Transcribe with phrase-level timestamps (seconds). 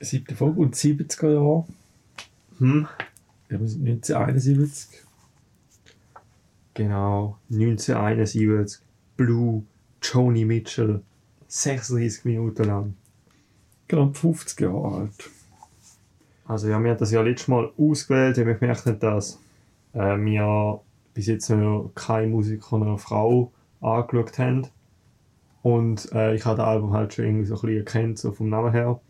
[0.00, 1.64] Siebte Folge und 70er Jahre.
[2.58, 2.88] Hm?
[3.50, 5.00] Ja, wir sind 1971.
[6.74, 8.80] Genau, 1971.
[9.16, 9.64] Blue,
[10.02, 11.02] Joni Mitchell.
[11.48, 12.94] 36 Minuten lang.
[13.88, 15.30] Genau, 50 Jahre alt.
[16.46, 19.38] Also ja, wir haben das ja letztes Mal ausgewählt, weil wir gemerkt dass
[19.92, 20.80] äh, wir
[21.12, 24.66] bis jetzt noch keine Musiker einer Frau angeschaut haben.
[25.62, 28.48] Und äh, ich habe das Album halt schon irgendwie so ein bisschen erkannt, so vom
[28.48, 29.00] Namen her.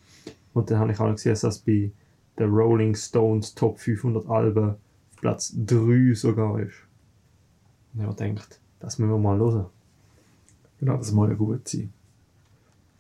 [0.53, 1.91] Und dann habe ich auch noch gesehen, dass das bei
[2.39, 4.77] der Rolling Stones Top 500 Alben auf
[5.21, 6.75] Platz 3 sogar ist.
[7.93, 9.67] Und ich habe gedacht, das müssen wir mal hören.
[10.79, 11.93] Genau, das muss ja gut sein.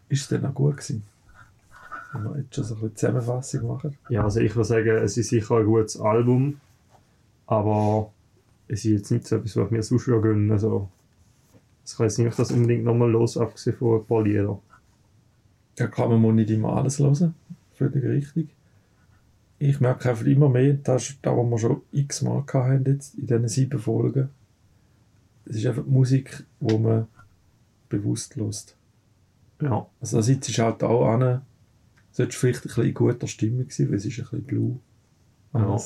[0.08, 1.04] Ist es denn auch gut gewesen?
[2.12, 3.96] Wenn wir jetzt schon so ein bisschen Zusammenfassung machen.
[4.08, 6.60] Ja, also ich würde sagen, es ist sicher ein gutes Album,
[7.46, 8.12] aber
[8.66, 10.52] es ist jetzt nicht so etwas, was ich mir sonst schon gönne.
[10.52, 10.88] Also,
[11.84, 14.58] es kann jetzt nicht das unbedingt nochmal los, abgesehen von ein paar Lieder.
[15.78, 17.34] Ja klar, man nicht immer alles hören.
[17.72, 18.48] Völlig richtig.
[19.58, 23.48] Ich merke einfach immer mehr, das das, was wir schon x-mal hatten jetzt in diesen
[23.48, 24.30] sieben Folgen.
[25.44, 27.08] Es ist einfach Musik, die man
[27.88, 28.76] bewusst hört.
[29.60, 29.86] Ja.
[30.00, 31.42] Also da sitzt du halt auch an,
[32.12, 34.78] solltest vielleicht ein bisschen in guter Stimmung sein, weil es ist ein bisschen blue.
[35.54, 35.78] Ja.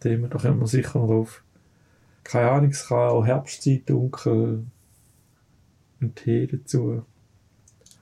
[0.00, 1.44] Thema, da kommen wir sicher noch drauf.
[2.24, 4.64] Keine Ahnung, es kann auch Herbstzeit, dunkel,
[6.00, 7.04] ein Tee dazu,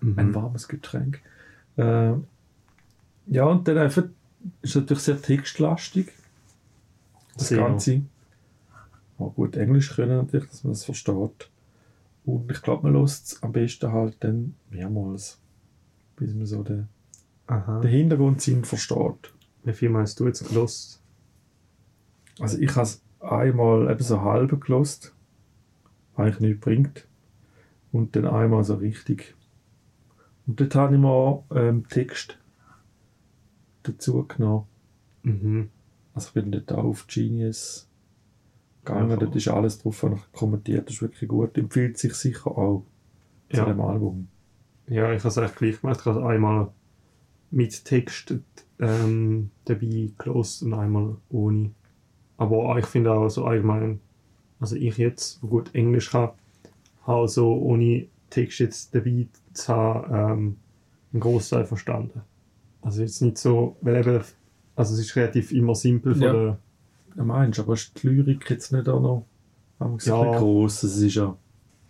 [0.01, 0.35] ein Mhm.
[0.35, 1.21] warmes Getränk.
[1.77, 2.13] Äh,
[3.27, 4.05] ja, und dann einfach,
[4.63, 6.13] ist natürlich sehr textlastig,
[7.37, 7.59] das Sehr.
[7.59, 8.03] Ganze.
[9.19, 11.51] Aber gut, Englisch können natürlich, dass man das versteht.
[12.25, 15.39] Und ich glaube, man lässt es am besten halt dann mehrmals,
[16.17, 16.89] bis man so den,
[17.47, 17.81] Aha.
[17.81, 19.33] den Hintergrundsinn versteht.
[19.65, 21.01] Wie viel hast du jetzt gelost?
[22.39, 25.13] Also ich habe es einmal eben so halb gelost,
[26.17, 27.07] eigentlich nichts bringt.
[27.91, 29.35] Und dann einmal so richtig.
[30.49, 32.39] Und dort habe ich mir ähm, Text
[33.83, 34.65] dazu genommen.
[35.23, 35.69] Mhm.
[36.15, 37.87] Also ich bin dort auch auf Genius
[38.85, 41.57] gegangen, Ja, dort ist alles drauf was ich kommentiert, das ist wirklich gut.
[41.59, 42.85] Empfiehlt sich sicher auch
[43.51, 43.65] zu Ja.
[43.67, 44.29] dem Album.
[44.89, 46.01] Ja, ich habe es eigentlich gleich gemacht.
[46.01, 46.71] Ich habe einmal
[47.51, 48.35] mit Text
[48.81, 51.71] ähm, dabei gelost und einmal ohne.
[52.39, 54.01] Aber ich finde auch so allgemein,
[54.61, 56.31] also ich jetzt, wo gut Englisch kann,
[57.07, 60.57] habe so ohne Text jetzt dabei zu haben, ähm,
[61.13, 62.23] einen Großteil verstanden.
[62.83, 64.23] Also jetzt nicht so, weil eben,
[64.77, 66.33] also es ist relativ immer simpel von Ja.
[66.33, 66.59] der,
[67.17, 69.27] Ja, meinst du, aber ist die Lyrik jetzt nicht auch noch
[69.81, 70.23] haben wir Ja.
[70.23, 70.83] gesagt, gross?
[70.83, 71.37] Es ist ja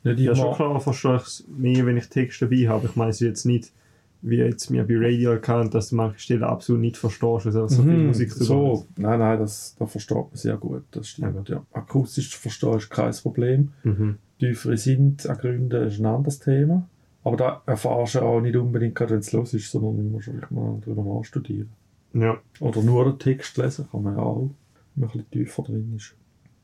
[0.04, 0.42] nicht Ja, immer...
[0.42, 2.86] schon klar verstehe ich es mehr, wenn ich Text dabei habe.
[2.86, 3.72] Ich meine es jetzt nicht,
[4.20, 7.82] wie jetzt mir bei Radio erkannt, dass du manche Stellen absolut nicht verstehst, also so
[7.82, 11.48] viel Mhm, Musik zu so, nein, nein, das, da versteht man sehr gut, das stimmt.
[11.48, 11.64] Ja.
[11.72, 13.72] Akustisch zu verstehen ist kein Problem.
[13.84, 14.16] Mhm.
[14.38, 16.88] Tiefere Sintergründe ist ein anderes Thema.
[17.24, 20.28] Aber da erfahrst du auch nicht unbedingt, gerade wenn es los ist, sondern du musst
[20.28, 21.68] wirklich mal drüber nachstudieren.
[22.14, 22.38] Ja.
[22.60, 24.50] Oder nur den Text lesen, kann man ja auch,
[24.94, 26.14] wenn man ein bisschen tiefer drin ist.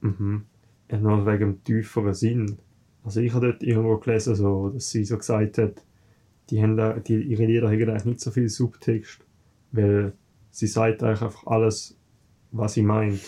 [0.01, 0.45] Mhm.
[0.91, 2.59] Ja, nur wegen dem tieferen Sinn.
[3.05, 5.83] Also ich habe dort irgendwo gelesen, so, dass sie so gesagt hat,
[6.51, 9.21] die haben da, die, ihre Lieder haben eigentlich nicht so viel Subtext,
[9.73, 10.13] weil
[10.51, 11.97] sie sagt eigentlich einfach alles,
[12.53, 13.21] was sie meint.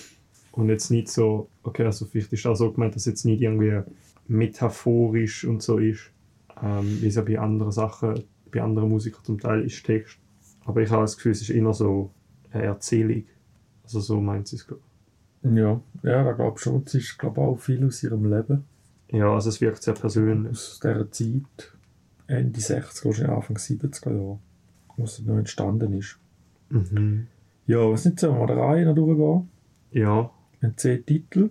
[0.53, 3.82] Und jetzt nicht so, okay, also vielleicht ist auch so gemeint, dass jetzt nicht irgendwie
[4.26, 6.10] metaphorisch und so ist,
[6.62, 10.19] ähm, wie es ja bei anderen Sachen, bei anderen Musikern zum Teil ist Text.
[10.65, 12.10] Aber ich habe das Gefühl, es ist immer so
[12.50, 13.25] eine Erzählung.
[13.84, 15.50] Also so meint sie es, glaub ich.
[15.56, 16.82] Ja, ja, da glaube ich schon.
[16.87, 18.65] Es ist, glaube ich, auch viel aus ihrem Leben.
[19.10, 20.50] Ja, also es wirkt sehr persönlich.
[20.50, 21.75] Aus dieser Zeit,
[22.26, 24.38] Ende 60er, wahrscheinlich Anfang 70er Jahre,
[24.97, 26.19] wo es noch entstanden ist.
[26.70, 27.26] Mhm.
[27.66, 29.48] Ja, was nicht so, wir der Reihe noch durchgehen.
[29.92, 31.50] Ja, Wir haben zehn Titel.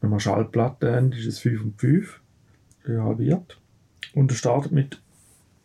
[0.00, 2.20] Wenn wir Schallplatten haben, ist es 5 und 5.
[2.88, 3.60] Ja, halbiert.
[4.14, 5.00] Und er startet mit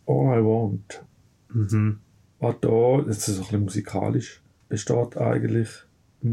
[0.06, 1.04] All I Want.
[1.48, 1.98] mhm.
[2.40, 5.68] Was da, das ist ein bisschen musikalisch, besteht eigentlich,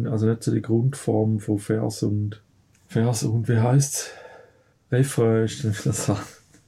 [0.06, 2.44] also nicht so die Grundform von Vers und
[2.88, 4.12] Vers und wie heißt's?
[4.92, 6.16] Refrain ist so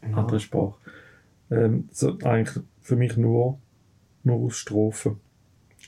[0.02, 0.74] eine andere Sprache.
[1.50, 3.60] Ähm, so eigentlich für mich nur,
[4.24, 5.18] nur aus Strophen,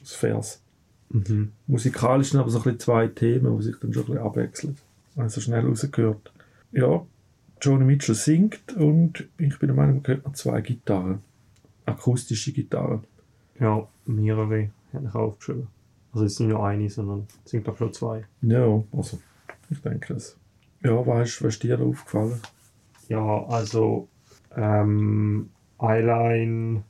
[0.01, 0.61] aus Vers.
[1.09, 1.51] Mhm.
[1.67, 4.77] Musikalisch sind aber so ein bisschen zwei Themen, die sich dann schon ein bisschen abwechseln.
[5.15, 6.31] Also schnell rausgehört.
[6.71, 7.05] Ja,
[7.61, 11.19] Joni Mitchell singt und ich bin der Meinung, man hört noch zwei Gitarren.
[11.85, 13.03] Akustische Gitarren.
[13.59, 15.67] Ja, mehrere habe ich aufgeschrieben.
[16.13, 18.25] Also es sind nicht nur eine, sondern es sind glaube ich schon zwei.
[18.41, 19.19] Ja, also
[19.69, 20.37] ich denke es.
[20.81, 22.39] Ja, weißt du, was dir da aufgefallen?
[23.09, 24.07] Ja, also
[24.59, 25.49] ähm,
[25.81, 26.83] Eyeline,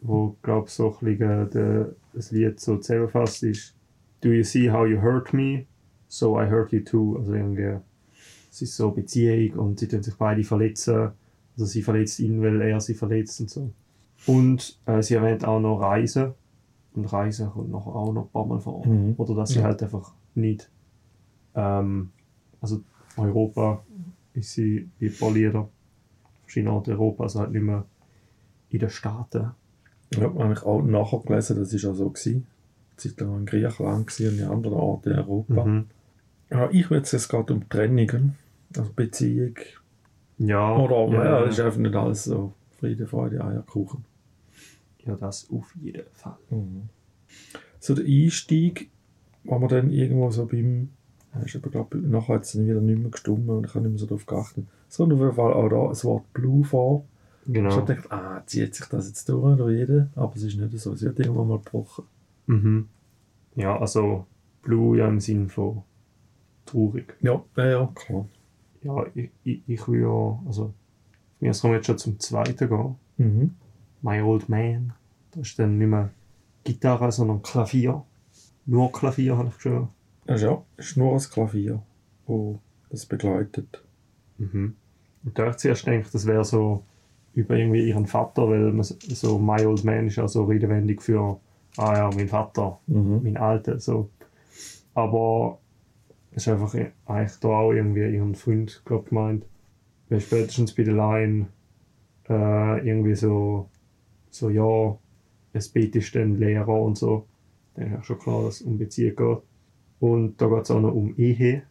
[0.00, 3.74] wo glaube so ein bisschen der, das Lied so zusammenfasst ist
[4.22, 5.66] Do you see how you hurt me?
[6.08, 7.16] So I hurt you too.
[7.18, 7.76] Also irgendwie,
[8.50, 11.10] es ist so Beziehung und sie tun sich beide verletzen.
[11.56, 13.70] Also sie verletzt ihn, weil er sie verletzt und so.
[14.26, 16.32] Und äh, sie erwähnt auch noch Reisen.
[16.94, 18.86] und Reisen kommt nachher auch noch ein paar Mal vor.
[18.86, 19.14] Mhm.
[19.18, 19.64] Oder dass sie Ja.
[19.66, 20.70] halt einfach nicht.
[21.54, 22.10] Ähm,
[22.62, 22.80] also
[23.18, 23.84] Europa
[24.32, 25.68] ist sie wie ein paar Lieder.
[26.44, 27.84] Verschiedene Orte Europa, also halt nicht mehr
[28.70, 29.50] in den Staaten.
[30.10, 32.10] Ich habe eigentlich auch nachher gelesen, das war auch so.
[32.10, 32.46] Gewesen.
[32.96, 35.64] Zeit lang in Griechenland und in anderen Orten in Europa.
[35.64, 35.86] Mhm.
[36.50, 38.36] Ja, ich würde es geht um Trennungen,
[38.76, 39.56] also Beziehung.
[40.38, 44.04] Ja, Oder ja, ja, das ist einfach nicht alles so Friede, Freude, Eierkuchen.
[45.04, 46.36] ja, das auf jeden Fall.
[47.80, 48.90] So der Einstieg,
[49.44, 50.90] wo man dann irgendwo so beim,
[51.34, 53.84] ja, ist aber glaub, nachher hat es dann wieder nicht mehr gestummt und ich habe
[53.84, 54.66] nicht mehr so darauf geachtet.
[54.88, 57.04] Es kommt auf jeden Fall auch da das Wort Blue vor.
[57.46, 57.68] Genau.
[57.68, 60.78] Ich habe gedacht, ah, zieht sich das jetzt durch durch jeden, aber es ist nicht
[60.78, 60.92] so.
[60.92, 62.04] Es wird irgendwann mal gebrochen.
[62.46, 62.88] Mhm.
[63.56, 64.26] Ja, also
[64.62, 65.82] Blue ja im Sinn von
[66.64, 67.16] traurig.
[67.20, 68.26] Ja, ja, ja klar.
[68.82, 70.72] Ja, ich, ich, ich will ja, also
[71.40, 72.94] mir kann jetzt schon zum zweiten gehen.
[73.16, 73.54] Mhm.
[74.02, 74.92] My Old Man.
[75.32, 76.10] Da ist dann nicht mehr
[76.64, 78.04] Gitarre, sondern Klavier.
[78.66, 79.88] Nur Klavier habe ich schon.
[80.26, 81.82] Ja, es ist nur ein Klavier,
[82.26, 82.36] das
[82.90, 83.82] das begleitet.
[84.38, 84.76] Mhm.
[85.24, 86.84] Und da habe ich zuerst gedacht, das wäre so
[87.34, 91.40] über irgendwie ihren Vater, weil man so- My Old Man ist ja so redewendend für,
[91.76, 93.20] ah ja, mein Vater, Mhm.
[93.22, 94.10] mein Alter, so.
[94.94, 95.58] Aber
[96.30, 96.74] es ist einfach
[97.06, 99.44] eigentlich da auch irgendwie ihren Freund, glaub gemeint.
[100.08, 101.46] Weil spätestens bei der Line
[102.28, 103.68] äh, irgendwie so,
[104.30, 104.96] so, ja,
[105.52, 107.26] es betest dann Lehrer und so.
[107.74, 109.42] Dann ist ja schon klar, dass es um Beziehung geht.
[110.04, 111.62] Und da geht es auch noch um Ehe.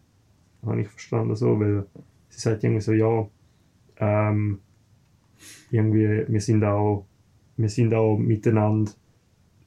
[0.66, 1.86] Habe ich verstanden so, weil
[2.30, 3.28] sie sagt irgendwie so, ja,
[3.98, 4.60] ähm,
[5.72, 7.06] irgendwie, wir sind auch,
[7.58, 8.92] wir sind auch miteinander,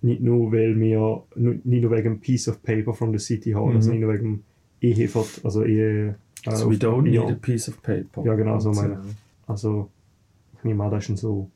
[0.03, 3.89] nicht nur, weil wir, nicht nur wegen Piece of Paper from the City Hall, also
[3.91, 3.95] Mhm.
[3.97, 4.45] nicht nur wegen
[4.81, 5.09] Ehe,
[5.45, 7.35] also Ehe, äh, So we don't need Papier.
[7.35, 8.25] a piece of paper.
[8.25, 8.99] Ja, genau, so meine- äh,
[9.49, 9.91] Also,
[10.59, 11.51] ich nehme an, das ist dann so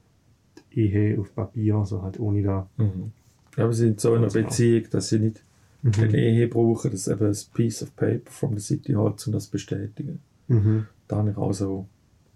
[0.72, 2.68] Ehe auf Papier, also halt ohne da.
[2.76, 3.10] Mhm.
[3.56, 4.46] Ja, wir sind so in einer genau.
[4.48, 5.42] Beziehung, dass sie nicht
[5.82, 6.14] Mhm.
[6.14, 9.50] Ehe brauchen, das eben ein Piece of Paper from the City Hall, um das zu
[9.50, 10.20] bestätigen.
[10.48, 10.86] Mhm.
[11.08, 11.86] Da habe ich auch so,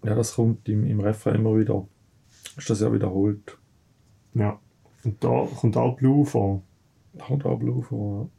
[0.03, 1.87] ja, das kommt im, im Refrain immer wieder,
[2.57, 3.59] ist das ja wiederholt.
[4.35, 4.59] Ja.
[5.05, 6.63] Und da kommt auch Blue vor.
[7.13, 8.31] Da kommt auch Blue vor.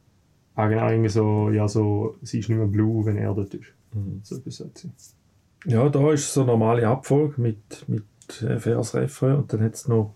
[0.54, 3.74] Ah, genau, irgendwie so, ja, so, sie ist nicht mehr Blue, wenn er dort ist.
[3.94, 4.20] Mhm.
[4.22, 4.90] So sie.
[5.66, 9.88] Ja, da ist so eine normale Abfolge mit, mit Vers, Refrain und dann hat es
[9.88, 10.14] noch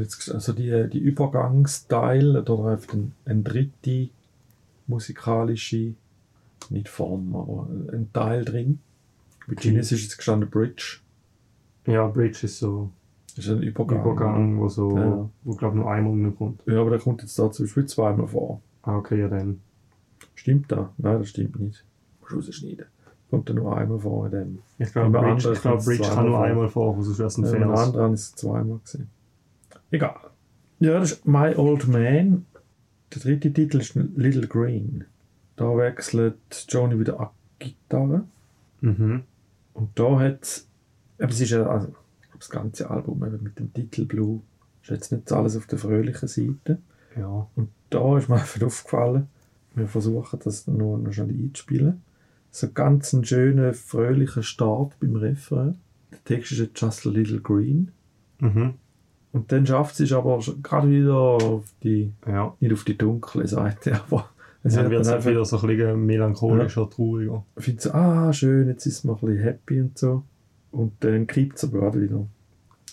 [0.00, 4.08] also die, die Übergangsteil oder einfach ein, ein dritte
[4.86, 5.94] musikalische,
[6.70, 8.78] nicht Form, aber ein Teil drin.
[9.46, 10.98] Bei Genius ist jetzt gestanden Bridge.
[11.86, 12.90] Ja, Bridge ist so
[13.36, 14.00] Das ist ein Übergang.
[14.00, 15.30] Übergang, wo so, Ja.
[15.42, 16.62] wo glaube nur einmal kommt.
[16.66, 18.60] Ja, aber der kommt jetzt da zum Beispiel zweimal vor.
[18.82, 19.60] Ah, okay, ja dann.
[20.34, 20.92] Stimmt da?
[20.98, 21.84] Nein, das stimmt nicht.
[22.20, 22.86] Muss rausschneiden.
[23.30, 24.58] Kommt da nur einmal vor in dem.
[24.78, 27.50] Ich glaube, Bridge, ich glaub, Bridge kann nur einmal vor, sonst wäre es ein Äh,
[27.52, 27.80] beim Vers.
[27.88, 29.08] anderen ist es zweimal gesehen.
[29.94, 30.30] Egal.
[30.80, 32.46] Ja, das ist My Old Man.
[33.14, 35.04] Der dritte Titel ist Little Green.
[35.54, 37.28] Da wechselt Johnny wieder an
[37.60, 38.24] Gitarre.
[38.80, 39.22] Mhm.
[39.72, 40.68] Und da hat es.
[41.18, 41.94] Es ist ja also,
[42.36, 44.40] das ganze Album eben mit dem Titel Blue.
[44.82, 46.78] Ist jetzt nicht alles auf der fröhlichen Seite.
[47.16, 47.46] Ja.
[47.54, 49.28] Und da ist mir einfach aufgefallen,
[49.76, 52.02] wir versuchen das nur noch schnell einzuspielen.
[52.50, 55.78] So ganz ein schöner, fröhlicher Start beim Refrain.
[56.10, 57.92] Der Text ist jetzt Just a Little Green.
[58.40, 58.74] Mhm.
[59.34, 62.54] Und dann schafft es aber gerade wieder auf die, Ja.
[62.60, 64.30] nicht auf die dunkle Seite, aber
[64.62, 67.44] es Dann wird dann halt einfach, wieder so ein bisschen melancholischer, trauriger.
[67.58, 70.22] ich finde so, ah, schön, jetzt ist man ein bisschen happy und so.
[70.70, 72.26] Und dann kippt es aber gerade wieder.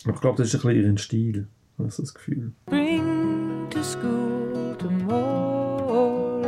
[0.03, 2.51] Aber ich glaube, das ist ein bisschen ihren Stil, habe ich so das Gefühl.
[2.65, 3.03] bring
[3.69, 6.41] to school tomorrow.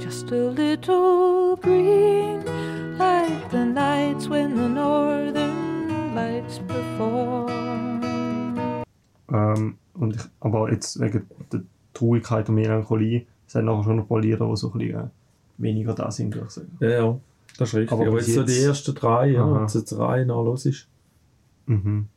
[0.00, 2.40] Just a little green,
[2.98, 7.43] like the nights when the northern lights perform.
[9.34, 11.62] Ähm, und ich, aber jetzt wegen der
[11.92, 15.08] Traurigkeit und Melancholie, hat nachher schon ein paar Lieder, die so ein bisschen äh,
[15.58, 16.76] weniger da sind, würde ich sagen.
[16.80, 17.20] Ja, ja,
[17.58, 17.92] das ist richtig.
[17.92, 20.88] Aber Aber, jetzt so die ersten drei, ja, wenn es jetzt rein noch los ist.
[21.66, 22.08] Mhm.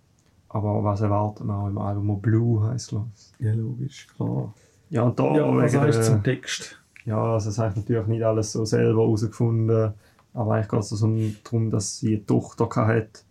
[0.50, 3.46] Aber was erwartet man auch im Album, wo Blue heisst, ich.
[3.46, 4.54] Ja, logisch, klar.
[4.90, 6.82] Ja, und da ja, was heißt zum Text?
[7.06, 9.94] Ja, also das habe ich natürlich nicht alles so selber herausgefunden.
[10.34, 13.24] Aber eigentlich geht es also darum, dass sie eine Tochter hat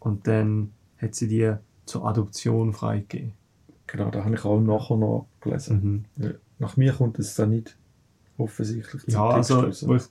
[0.00, 1.54] und dann hat sie die
[1.92, 3.32] zur Adoption freigegeben.
[3.86, 6.06] Genau, da habe ich auch nachher noch gelesen.
[6.16, 6.24] Mhm.
[6.24, 6.30] Ja.
[6.58, 7.76] Nach mir kommt es dann nicht
[8.38, 10.02] offensichtlich zum Ja, Text also ich,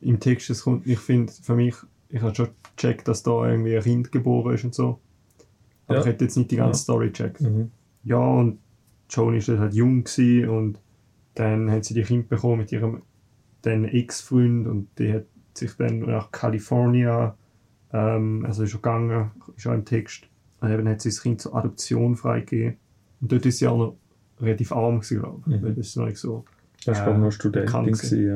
[0.00, 1.74] im Text es kommt, ich finde für mich,
[2.08, 4.98] ich habe schon gecheckt, dass da irgendwie ein Kind geboren ist und so.
[5.86, 6.00] Aber Ja.
[6.00, 6.82] ich hätte jetzt nicht die ganze Ja.
[6.82, 7.40] Story gecheckt.
[7.40, 7.70] Mhm.
[8.04, 8.58] Ja, und
[9.10, 10.78] Joan ist halt jung gewesen und
[11.34, 13.02] dann hat sie die Kind bekommen mit ihrem
[13.62, 17.32] dann Ex-Freund und die hat sich dann nach Kalifornien,
[17.92, 20.28] ähm, also ist schon gegangen, ist auch im Text,
[20.60, 22.76] und eben hat sie das Kind zur Adoption freigegeben.
[23.20, 23.96] Und dort ist sie auch noch
[24.40, 25.46] relativ arm gewesen, glaube ich.
[25.60, 25.62] Mhm.
[25.64, 26.44] Weil das ist noch nicht so.
[26.84, 27.84] Das war, Äh, noch Studentin.
[27.86, 28.26] Gewesen,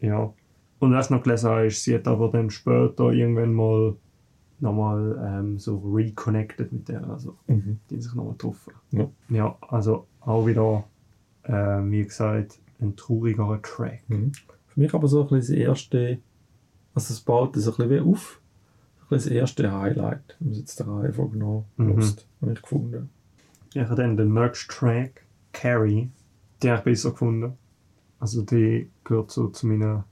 [0.00, 0.08] ja.
[0.08, 0.32] Ja.
[0.80, 3.96] Und was ich noch gelesen habe, ist, sie hat aber dann später irgendwann mal
[4.60, 7.08] nochmal ähm, so reconnected mit der.
[7.08, 7.78] Also Mhm.
[7.90, 8.72] die haben sich nochmal getroffen.
[8.90, 9.08] Ja.
[9.28, 10.84] ja, also auch wieder,
[11.44, 14.02] äh, wie gesagt, ein traurigerer Track.
[14.08, 14.32] Mhm.
[14.66, 16.18] Für mich aber so ein bisschen das erste,
[16.94, 18.40] also es baut so ein bisschen wie auf,
[19.16, 21.88] das erste Highlight, wenn man es jetzt der Reihenfolge noch Mhm.
[21.96, 23.10] lost, habe ich gefunden.
[23.74, 26.10] Ich habe dann den Merch-Track, Carrie,
[26.62, 27.52] den habe ich besser gefunden.
[28.18, 30.04] Also die gehört so zu meinen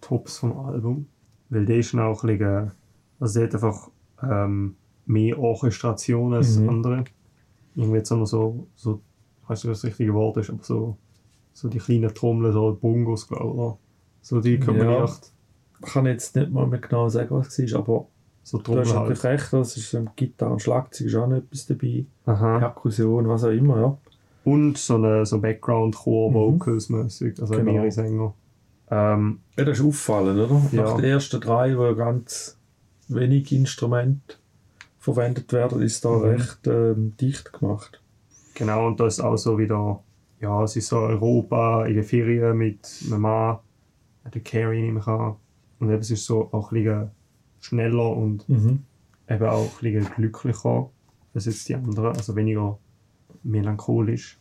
[0.00, 1.06] Tops vom Album.
[1.48, 2.70] Weil der ist auch ein bisschen,
[3.18, 3.90] also der hat einfach
[4.22, 6.68] ähm, mehr Orchestration als Mhm.
[6.68, 7.04] andere.
[7.74, 9.00] Irgendwie jetzt noch so, so,
[9.42, 10.96] ich weiß nicht, was das richtige Wort ist, aber so,
[11.52, 14.26] so die kleinen Trommeln, so Bongos, glaube ich?
[14.28, 15.32] So die kombiniert.
[15.82, 18.06] Ich kann jetzt nicht mal mehr genau sagen, was es war, aber
[18.42, 21.66] So du hast natürlich recht, es ist so Gitarre und Schlagzeug ist auch noch etwas
[21.66, 22.58] dabei, Aha.
[22.58, 23.98] Perkussion, was auch immer, ja.
[24.44, 27.72] Und so eine so Background-Chor-Vocals-mäßig, also Genau.
[27.72, 28.34] mehrere Sänger.
[28.90, 30.60] Ähm, Ja, das ist auffallend, oder?
[30.72, 30.82] Ja.
[30.82, 32.58] Nach den ersten drei, wo ganz
[33.08, 34.36] wenig Instrumente
[34.98, 36.22] verwendet werden, ist da Mhm.
[36.24, 38.00] recht ähm, dicht gemacht.
[38.54, 40.00] Genau, und da ist auch so wieder,
[40.40, 43.62] ja, es ist so Europa in der Ferien mit Mama,
[44.32, 45.36] der Carrie nehme ich an.
[45.78, 47.10] Und eben, es ist so auch ein bisschen
[47.60, 48.84] schneller und Mhm.
[49.28, 50.90] eben auch ein glücklicher
[51.34, 52.78] als jetzt die anderen, also weniger
[53.44, 54.38] melancholisch.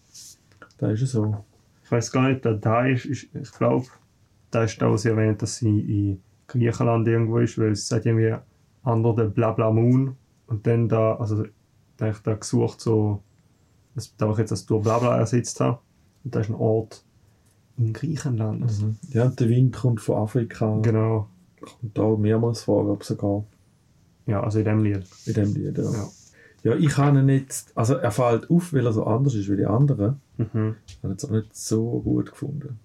[0.78, 1.44] Da ist es so.
[1.84, 3.86] Ich weiß gar nicht, da, da ist, ist ich glaube,
[4.52, 8.06] da ist da, wo sie erwähnt, dass sie in Griechenland irgendwo ist, weil es sagt
[8.06, 8.36] irgendwie
[8.84, 10.16] under the bla bla moon
[10.48, 11.44] und dann da, also
[11.98, 13.22] da habe ich da gesucht, so,
[13.96, 15.80] das, da ich jetzt das durch bla bla ersetzt habe
[16.24, 17.04] und da ist ein Ort
[17.78, 18.62] in Griechenland.
[18.82, 18.96] Mhm.
[19.12, 20.80] Ja, und der Wind kommt von Afrika.
[20.82, 21.28] Genau,
[21.62, 23.44] Kommt da mehrmals vor, glaube sogar
[24.26, 25.04] ja, also in dem Lied.
[25.26, 25.78] in dem Lied.
[25.78, 25.84] Ja.
[25.92, 26.08] Ja.
[26.64, 29.58] ja, ich kann ihn nicht, also er fällt auf, weil er so anders ist wie
[29.58, 30.22] die anderen.
[30.38, 30.76] Mhm.
[30.86, 32.80] Ich habe ihn jetzt auch nicht so gut gefunden.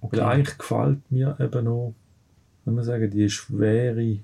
[0.00, 0.18] Okay.
[0.18, 1.94] Weil eigentlich gefällt mir eben noch,
[2.64, 4.18] wenn man sagen, die schwere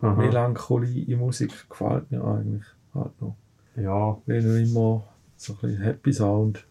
[0.00, 0.14] Aha.
[0.14, 2.64] Melancholie in Musik gefällt mir eigentlich
[2.94, 3.36] halt noch.
[3.76, 5.04] Ja, Weil er immer
[5.36, 6.64] so ein bisschen Happy Sound.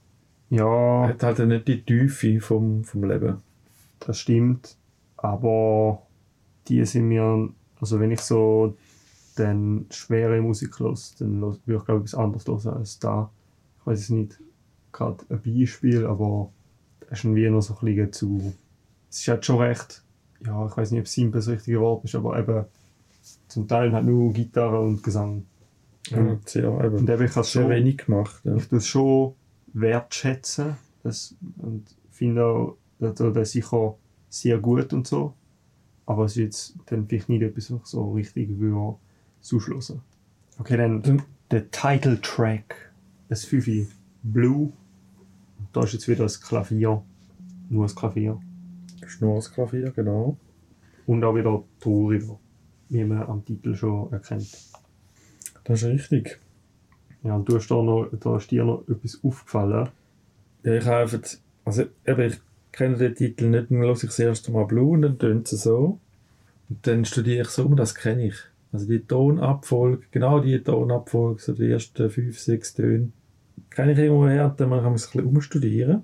[0.50, 3.38] ja, hat halt nicht die Tiefe vom, vom Leben.
[4.02, 4.76] das stimmt,
[5.16, 6.02] aber
[6.68, 8.76] die sind mir, also wenn ich so
[9.36, 13.32] dann schwere Musik höre, dann würde ich glaube ich etwas anderes hören als da.
[13.80, 14.40] Ich weiß es nicht,
[14.92, 16.52] gerade ein Beispiel, aber
[17.02, 18.54] das ist wie noch so ein bisschen zu,
[19.10, 20.04] es ist halt schon recht,
[20.46, 22.66] ja, ich weiß nicht, ob simpel das richtige Wort ist, aber eben
[23.48, 25.46] zum Teil halt nur Gitarre und Gesang.
[26.10, 28.42] Ja, sehr, eben, Und eben, ich habe sehr schon, wenig gemacht.
[28.44, 28.56] Ja.
[28.56, 29.34] ich tue es schon
[29.74, 33.96] wertschätzen das, und finde auch, dass das ist sicher
[34.30, 35.34] sehr gut und so.
[36.08, 38.98] Aber es ist jetzt dann vielleicht nicht etwas, was ich so richtig würde
[39.42, 40.02] zuschließen.
[40.58, 41.22] Okay, dann Dann-
[41.52, 42.92] der Title Track,
[43.30, 43.88] das Fifi
[44.24, 44.74] Blue.
[45.74, 47.04] Da ist jetzt wieder das Klavier,
[47.70, 48.40] nur das Klavier.
[49.06, 50.38] Schnorsklavier, genau.
[51.06, 52.38] Und auch wieder trauriger,
[52.90, 54.50] wie man am Titel schon erkennt.
[55.64, 56.40] Das ist richtig.
[57.24, 59.90] Ja, und du hast da, noch, da ist dir noch etwas aufgefallen.
[60.64, 61.20] Ja, ich habe einfach,
[61.66, 62.40] also eben, ich
[62.78, 65.64] kenne den Titel nicht, dann höre ich das erste Mal Blue und dann tönt es
[65.64, 66.00] so.
[66.70, 68.36] Und dann studiere ich so, um, das kenne ich.
[68.72, 73.12] Also die Tonabfolge, genau die Tonabfolge, so die ersten fünf, sechs Töne,
[73.70, 76.04] kenne ich irgendwo her dann kann man es ein bisschen umstudieren.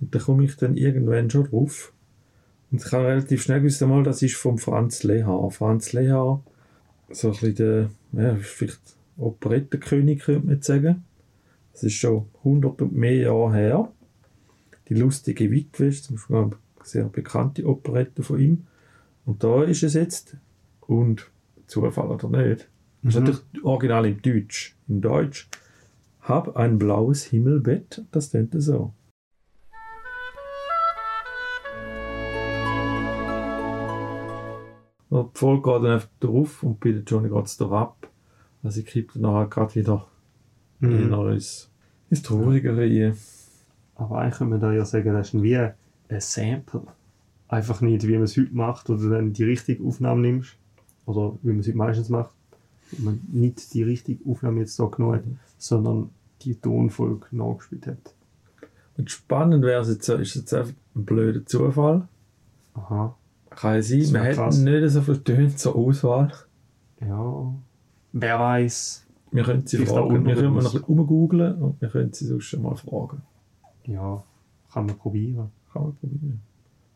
[0.00, 1.92] Und dann komme ich dann irgendwann schon drauf.
[2.72, 5.50] Und ich habe relativ schnell gewusst, einmal, das ist vom Franz Lehar.
[5.50, 6.42] Franz Lehar,
[7.10, 8.80] so ein bisschen der, ja, vielleicht
[9.18, 11.04] Operettenkönig, könnte man sagen.
[11.72, 13.92] Das ist schon 100 und mehr Jahre her.
[14.92, 16.50] Die lustige Witwe ist zum Beispiel eine
[16.82, 18.66] sehr bekannte Operette von ihm.
[19.24, 20.36] Und da ist es jetzt.
[20.82, 21.30] Und
[21.66, 22.68] Zufall oder nicht.
[23.02, 23.26] Das ist Mhm.
[23.26, 24.76] natürlich original im Deutsch.
[24.88, 25.48] Im Deutsch.
[26.20, 28.04] Hab ein blaues Himmelbett.
[28.10, 28.92] Das tönt so.
[35.08, 38.08] Und die Folge geht dann einfach drauf und bei der Johnny geht es da ab.
[38.62, 40.06] Also ich kippt dann nachher gerade wieder
[40.80, 41.12] Mhm.
[41.12, 41.70] eher ins,
[42.10, 43.16] ins Traurigere rein.
[43.96, 45.72] Aber eigentlich könnte man da ja sagen, das ist wie ein
[46.18, 46.82] Sample.
[47.48, 50.56] Einfach nicht, wie man es heute macht oder dann die richtige Aufnahme nimmst.
[51.06, 52.32] Oder wie man es heute meistens macht.
[52.92, 55.24] Wenn man nicht die richtige Aufnahme jetzt da genommen hat,
[55.58, 56.10] sondern
[56.42, 58.14] die Tonfolge nachgespielt hat.
[58.96, 62.08] Und spannend wäre es jetzt, so- ist jetzt einfach ein blöder Zufall.
[62.74, 63.14] Aha.
[63.50, 64.58] Kann sein, man hat krass.
[64.58, 66.32] nicht so viele Töne zur Auswahl.
[67.00, 67.54] Ja.
[68.12, 69.06] Wer weiß.
[69.30, 70.26] Wir können sie Vielleicht auch fragen.
[70.26, 73.22] Wir können mal noch ein bisschen umgooglen und wir können sie sonst schon mal fragen.
[73.86, 74.22] Ja,
[74.72, 75.50] kann man probieren.
[75.72, 76.40] Kann man probieren.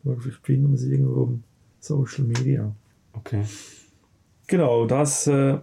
[0.03, 1.43] Vielleicht finden wir sie irgendwo im
[1.79, 2.73] Social Media.
[3.13, 3.43] Okay.
[4.47, 5.59] Genau, das äh,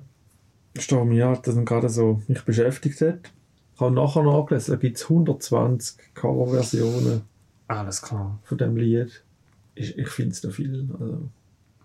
[0.74, 3.32] ist da mir halt, das gerade so mich beschäftigt hat.
[3.74, 7.22] Ich habe nachher nachgelesen, da gibt es 120 Coverversionen
[7.66, 8.38] Alles klar.
[8.44, 9.24] von dem Lied.
[9.74, 10.88] Ich, ich finde es noch viel.
[10.92, 11.28] Also,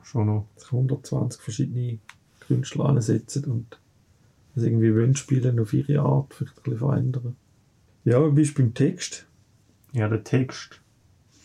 [0.04, 0.48] Schon noch.
[0.56, 2.00] sich 120 verschiedene
[2.42, 3.80] Künstler ansetzen und
[4.56, 7.36] das irgendwie wollen spielen auf ihre Art, vielleicht ein bisschen verändern.
[8.06, 9.28] Ja, wie bist du beim Text?
[9.94, 10.82] Ja, der Text.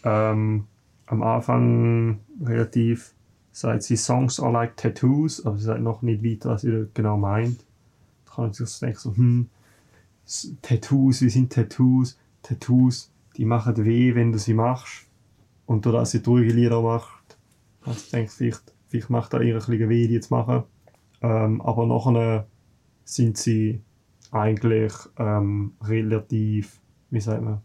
[0.04, 0.66] Ähm,
[1.06, 3.14] am Anfang relativ
[3.52, 6.84] sagt sie Songs are like tattoos, aber sie sagt noch nicht weiter, was sie da
[6.92, 7.64] genau meint.
[8.26, 9.48] Da kann man sich denken, so, hm,
[10.62, 12.18] Tattoos, wie sind Tattoos?
[12.42, 15.06] Tattoos, die machen weh, wenn du sie machst.
[15.66, 17.38] Und dadurch, dass sie ruhige Lieder macht,
[17.82, 20.64] also ich denke, vielleicht, vielleicht macht er ihr ein weh, die zu machen.
[21.22, 22.46] Ähm, aber nachher
[23.04, 23.80] sind sie
[24.30, 27.60] eigentlich ähm, relativ, wie sagt man,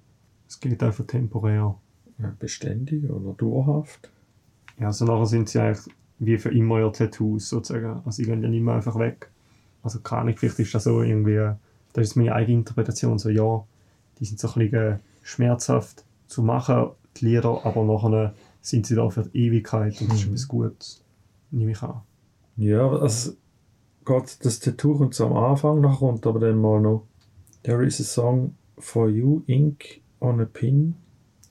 [0.50, 1.76] es geht einfach temporär.
[2.18, 4.10] Ja, beständig oder dauerhaft?
[4.80, 8.02] Ja, also nachher sind sie eigentlich wie für immer ihr Tattoos sozusagen.
[8.06, 9.30] Also sie gehen ja nicht mehr einfach weg.
[9.84, 11.54] Also keine Ahnung, vielleicht ist das so irgendwie,
[11.94, 13.64] das ist meine eigene Interpretation, so ja,
[14.20, 19.10] die sind so ein bisschen schmerzhaft zu machen, die Lieder, aber nachher sind sie da
[19.10, 20.32] für die Ewigkeit und das ist Mhm.
[20.34, 21.02] etwas Gutes,
[21.52, 22.02] nehme ich an.
[22.58, 23.32] Ja, also
[24.04, 27.06] Gott, das Tattoo kommt so am Anfang, nachher kommt aber dann mal noch
[27.64, 30.96] There is a song for you, ink on a pin.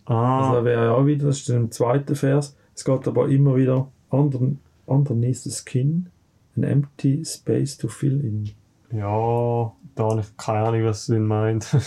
[0.05, 2.57] Also Ah, da wäre ja auch wieder, das ist dann im zweiten Vers.
[2.75, 4.41] Es geht aber immer wieder under,
[4.87, 6.09] underneath the skin,
[6.57, 8.51] an empty space to fill in.
[8.91, 11.67] ja, da habe ich keine Ahnung, was sie meint.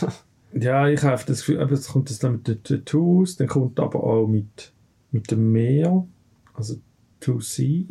[0.53, 4.03] Ja, ich habe das Gefühl, jetzt kommt das dann mit den Tattoos, dann kommt aber
[4.03, 4.73] auch mit,
[5.11, 6.05] mit dem Meer,
[6.53, 6.75] also
[7.21, 7.87] to see.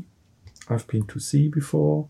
[0.69, 2.09] I've been to sea before.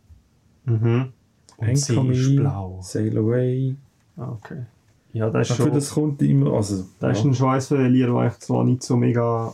[0.64, 1.12] mhm.
[1.56, 2.80] Und Anchor ist blau.
[2.82, 3.76] Sail away.
[4.16, 4.64] Ah, okay.
[5.12, 5.74] Ja, das ist Dafür, schon...
[5.74, 7.30] das kommt immer, also, Das ist ja.
[7.30, 9.52] ein Schweiß für ein Lied, das eigentlich zwar nicht so mega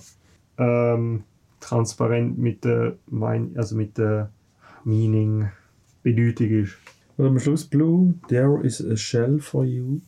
[0.59, 1.23] ähm,
[1.61, 4.31] transparent mit der Mein also mit der
[4.85, 5.49] Meaning
[6.03, 6.75] Bedeutung ist.
[7.17, 10.01] Und am Schluss Blue, there is a shell for you.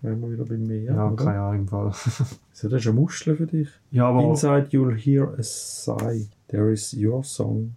[0.00, 1.24] Wenn wir wieder beim Meer, Ja, oder?
[1.24, 1.92] keine Ahnung Fall.
[2.54, 3.68] So, das ist eine Muschel für dich.
[3.90, 6.26] ja, aber Inside you'll hear a sigh.
[6.48, 7.74] There is your song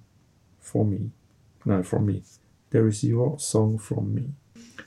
[0.60, 1.12] for me.
[1.66, 2.22] Nein, from me.
[2.72, 4.34] There is your song from me.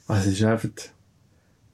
[0.07, 0.71] Also es ist einfach...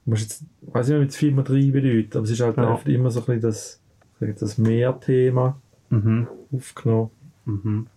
[0.05, 0.43] Musst jetzt...
[0.67, 2.79] Ich weiß nicht, wie viel man drin bedeutet, aber es ist halt Ja.
[2.85, 3.81] immer so ein bisschen das,
[4.19, 6.27] das Meerthema mhm.
[6.51, 7.09] aufgenommen.
[7.45, 7.87] Mhm.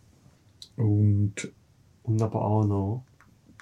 [0.76, 1.52] Und
[2.04, 3.04] und aber auch noch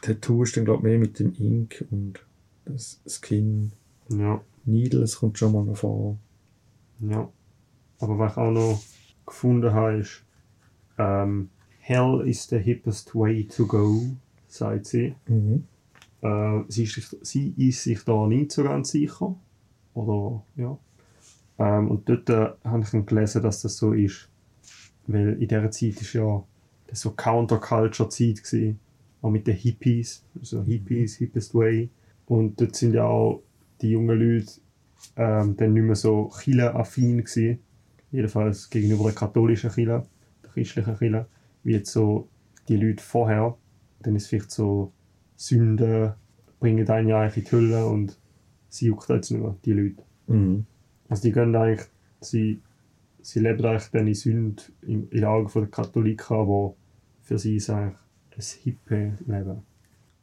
[0.02, 2.20] Tattoo ist dann glaube ich mehr mit dem Ink und
[2.64, 3.72] das Skin.
[4.08, 6.18] ja, Needles kommt schon mal noch vor.
[7.00, 7.28] ja.
[7.98, 8.82] Aber was ich auch noch
[9.24, 10.22] gefunden habe, ist
[10.98, 11.48] ähm,
[11.80, 14.02] Hell is the hippest way to go,
[14.48, 15.14] sagt sie.
[15.26, 15.64] Mhm.
[16.22, 19.34] Äh, sie, ist sich, sie ist sich da nicht so ganz sicher.
[19.94, 20.78] Oder, ja.
[21.58, 24.28] Ähm, und dort äh, habe ich gelesen, dass das so ist.
[25.06, 26.42] Weil in dieser Zeit ist ja
[26.86, 28.80] das so Counterculture-Zeit gewesen.
[29.22, 30.24] Auch mit den Hippies.
[30.38, 31.88] Also Hippies, Hippest Way.
[32.26, 33.42] Und dort sind ja auch
[33.80, 34.52] die jungen Leute
[35.16, 36.30] ähm, dann nicht mehr so
[37.24, 37.60] gewesen.
[38.10, 40.06] Jedenfalls gegenüber der katholischen Kirche,
[40.42, 41.26] der christlichen Kirche.
[41.62, 42.28] Wie jetzt so
[42.68, 43.56] die Leute vorher.
[44.00, 44.92] Dann ist vielleicht so
[45.36, 46.14] Sünden
[46.58, 48.18] bringen einen ja eigentlich in die Hölle und
[48.68, 50.02] sie juckt jetzt nicht mehr, die Leute.
[50.26, 50.66] Mhm.
[51.08, 51.86] Also die gehen eigentlich,
[52.20, 52.60] sie,
[53.20, 56.74] sie leben eigentlich dann in Sünde in, in den Augen der Katholiken, aber
[57.22, 57.98] für sie ist eigentlich
[58.36, 59.62] ein hippe Leben.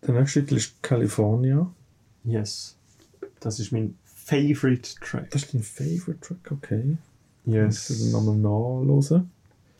[0.05, 1.73] Der nächste Titel ist California.
[2.23, 2.77] Yes.
[3.39, 5.29] Das ist mein favorite Track.
[5.31, 6.97] Das ist dein Favorite Track, okay.
[7.45, 7.89] Yes.
[7.89, 8.07] Yes.
[8.07, 9.31] Ich nochmal nachhören.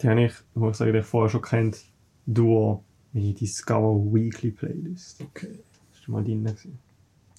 [0.02, 1.86] Die habe ich, muss ich sagen, ich vorher schon kennt,
[2.26, 2.80] durch
[3.14, 5.22] meine Discover Weekly Playlist.
[5.22, 5.60] Okay.
[5.94, 6.44] Das war mal drin.
[6.44, 6.80] gewesen.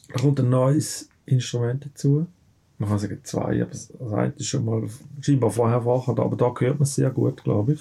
[0.09, 2.27] Da kommt ein neues Instrument dazu.
[2.79, 4.83] Man kann sagen zwei, aber das eine ist schon mal
[5.21, 7.81] scheinbar vorher verankert, aber da hört man es sehr gut, glaube ich.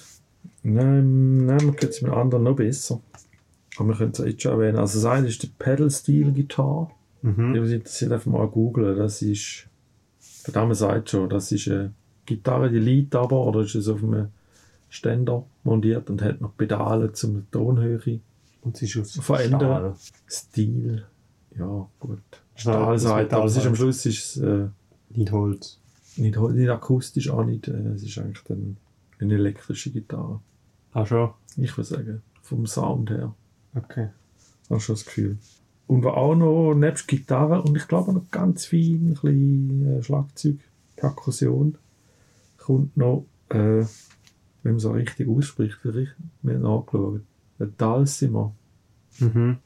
[0.62, 3.00] Nein, nein man hört es mit dem anderen noch besser.
[3.76, 4.78] Aber wir können es jetzt schon erwähnen.
[4.78, 6.90] Also das eine ist die Pedal Steel Gitarre.
[7.22, 7.60] Mhm.
[7.60, 8.96] Was interessiert, einfach mal googeln.
[8.96, 9.66] Das ist,
[10.46, 11.92] der Name sagt schon, das ist eine
[12.24, 14.28] Gitarre, die liegt aber, oder ist es auf einem
[14.94, 18.20] Ständer montiert und hat noch Pedale zum Tonhöhe.
[18.62, 19.60] Und sie ist aus Verändern.
[19.60, 19.94] Stahl.
[20.28, 21.04] Stil,
[21.58, 22.20] ja gut.
[22.54, 23.76] Stahl, Stahl sagt, Metall aber es ist am halt.
[23.78, 24.68] Schluss ist es, äh,
[25.10, 25.80] Nicht Holz.
[26.16, 28.76] nicht, nicht akustisch auch nicht, äh, es ist eigentlich dann
[29.18, 30.40] eine elektrische Gitarre.
[30.92, 31.30] Ah, schon?
[31.56, 33.34] Ich würde sagen, vom Sound her.
[33.74, 34.08] Okay.
[34.70, 35.38] Habe schon das Gefühl.
[35.86, 40.02] Und war auch noch nebst Gitarre und ich glaube noch ganz viel ein bisschen, äh,
[40.02, 40.58] Schlagzeug,
[40.96, 41.76] Perkussion
[42.56, 43.84] kommt noch, äh,
[44.64, 47.20] wenn man so richtig ausspricht, vielleicht, wir haben nachgeschaut.
[47.60, 48.52] Ein Dalsimer.
[49.20, 49.58] Mhm.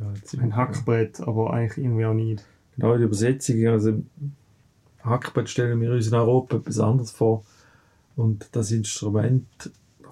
[0.00, 2.44] Ja, Ein Hackbrett, aber eigentlich irgendwie auch nicht.
[2.76, 4.02] Genau, die Übersetzung, also
[5.02, 7.44] Hackbrett stellen wir uns in Europa etwas anderes vor.
[8.16, 9.46] Und das Instrument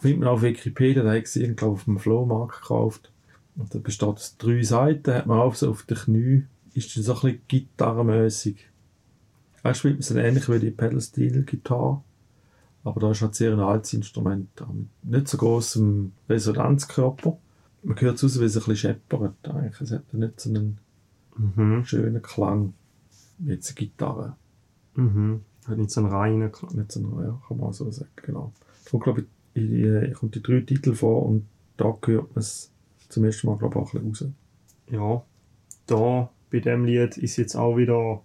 [0.00, 3.12] findet man auf Wikipedia, da habe ich es auf dem Flohmarkt gekauft.
[3.54, 7.04] Und da besteht aus drei Seiten, hat man auf, so auf den Knie ist dann
[7.04, 8.56] so ein bisschen gitarrenmäßig.
[9.62, 12.02] Er spielt man so ähnlich wie die Pedal-Steel-Gitarre.
[12.84, 14.48] Aber da ist halt sehr ein altes Instrument.
[15.02, 17.38] Mit nicht so großem Resonanzkörper.
[17.84, 19.34] Man hört es raus, wie es ein bisschen scheppert.
[19.48, 19.80] Eigentlich.
[19.80, 20.78] Es hat nicht so einen
[21.36, 21.84] Mhm.
[21.84, 22.74] schönen Klang
[23.38, 24.36] wie jetzt eine Gitarre.
[24.94, 25.40] Mhm.
[25.66, 26.74] Hat nicht so einen reinen Klang.
[26.76, 28.52] Nicht so einen, ja, kann man so sagen, genau.
[28.90, 32.70] Da glaube ich, die, kommt die drei Titel vor und da hört man es
[33.08, 34.34] zum ersten Mal, glaube ich, auch ein bisschen
[34.92, 35.22] raus.
[35.22, 35.22] Ja,
[35.86, 38.22] da bei dem Lied ist jetzt auch wieder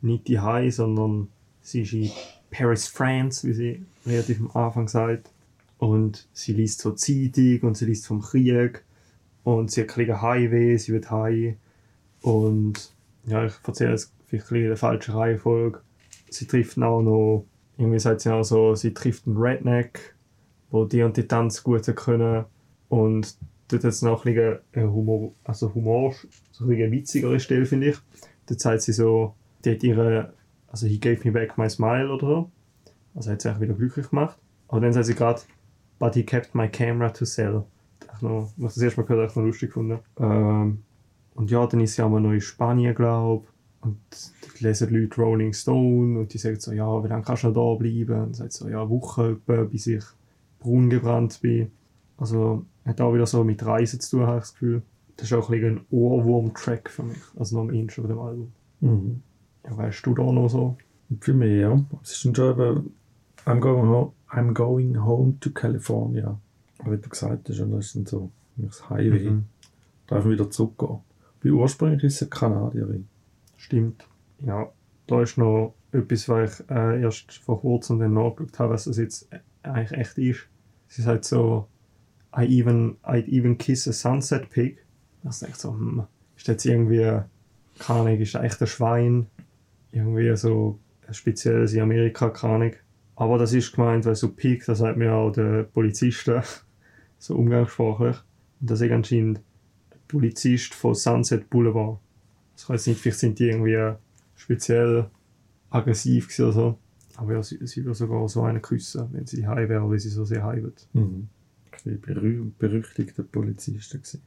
[0.00, 1.28] nicht die High, sondern
[1.60, 2.10] sie ist in
[2.50, 5.30] Paris, France, wie sie relativ am Anfang sagt.
[5.78, 8.84] Und sie liest so Zeitung und sie liest vom Krieg.
[9.44, 11.56] Und sie hat ein bisschen Heimweh, sie wird heim.
[12.22, 12.92] Und
[13.24, 15.80] ja, ich erzähle es vielleicht in der falschen Reihenfolge.
[16.30, 20.14] Sie trifft auch noch, irgendwie sagt sie auch so, sie trifft einen Redneck,
[20.70, 22.44] wo die und die Tanz gut können.
[22.88, 23.36] Und
[23.68, 26.14] dort hat es noch ein bisschen Humor, also Humor,
[26.50, 27.96] so ein witzigere Stelle, finde ich.
[28.46, 29.34] Dort sagt sie so,
[29.64, 30.34] die hat ihre,
[30.70, 32.50] also he gave me back my smile oder so.
[33.14, 34.38] Also hat sie eigentlich wieder glücklich gemacht.
[34.68, 35.40] Aber dann sagt sie gerade,
[35.98, 37.64] but he kept my camera to sell.
[38.14, 39.98] Ich noch, das erste Mal gehört habe, ich noch lustig gefunden.
[40.18, 40.82] Ähm,
[41.34, 43.46] und ja, dann ist sie auch mal noch in Spanien, glaube
[43.80, 43.98] Und
[44.42, 47.48] dort lesen die Leute Rolling Stone und die sagen so, ja, wie lange kannst du
[47.48, 48.22] noch da bleiben?
[48.22, 50.04] Und sagt so, ja, Woche etwa, bis ich
[50.58, 51.70] braun gebrannt bin.
[52.16, 54.82] Also hat auch wieder so mit Reisen zu tun, habe ich das Gefühl.
[55.16, 57.18] Das ist auch ein, ein Ohrwurm-Track für mich.
[57.36, 58.52] Also noch am Intro von dem Album.
[58.80, 59.22] Mhm.
[59.68, 60.76] Ja, weißt du da noch so?
[61.20, 61.84] Für mich, ja.
[62.02, 62.92] Es ist schon eben,
[63.44, 66.38] I'm going, home, I'm going home to California.
[66.78, 69.30] Aber wie du gesagt hast, das ist dann so das Highway.
[69.30, 69.44] Mhm.
[70.06, 70.98] Darf ich wieder zurückgehen.
[71.42, 73.08] Weil ursprünglich ist sie eine Kanadierin.
[73.56, 74.06] Stimmt.
[74.40, 74.70] Ja,
[75.06, 78.98] da ist noch etwas, was ich äh, erst vor kurzem dann nachgeschaut habe, was das
[78.98, 80.48] jetzt äh, eigentlich echt ist.
[80.88, 81.66] Sie sagt so,
[82.36, 84.78] I even, I'd even kiss a sunset pig.
[85.22, 86.04] Das ist echt so, hm,
[86.36, 87.20] ist jetzt irgendwie,
[87.78, 89.26] keine Ahnung, ist echt ein Schwein?
[89.90, 90.78] Irgendwie so
[91.10, 92.72] spezielles in Amerika, keine Ahnung.
[93.16, 96.42] Aber das ist gemeint, weil so Pig, das sagt mir auch der Polizisten,
[97.18, 98.16] so umgangssprachlich.
[98.60, 101.98] Und das ist anscheinend ein Polizist von Sunset Boulevard.
[102.56, 103.94] Ich weiß nicht, vielleicht sind die irgendwie
[104.34, 105.10] speziell
[105.70, 106.78] aggressiv oder so.
[107.16, 110.08] Aber ja, sie, sie würde sogar so einen küssen, wenn sie heim wäre, weil sie
[110.08, 110.88] so sehr heim wird.
[110.92, 111.28] Mhm.
[111.84, 113.92] Ein berüh berüchtigter Polizist.
[113.92, 114.22] gewesen.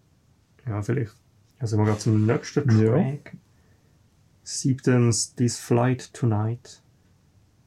[0.67, 1.15] Ja, vielleicht.
[1.59, 2.95] Also wir gehen zum nächsten Ja.
[4.59, 6.81] Siebtens, This Flight Tonight.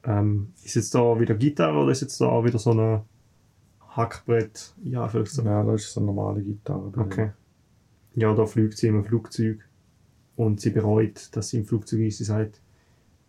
[0.03, 3.01] Ähm, ist jetzt da wieder Gitarre oder ist jetzt da auch wieder so ein
[3.89, 4.73] Hackbrett?
[4.83, 5.41] Ja, vielleicht so.
[5.41, 6.91] Ja, das ist so eine normale Gitarre.
[6.91, 7.03] drin.
[7.03, 7.31] Okay.
[8.13, 9.67] Ja, da fliegt sie im Flugzeug
[10.35, 12.19] und sie bereut, dass sie im Flugzeug ist.
[12.19, 12.61] Sie sagt,